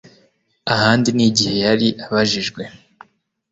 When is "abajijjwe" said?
2.05-2.61